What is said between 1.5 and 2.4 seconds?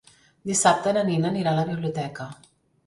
a la biblioteca.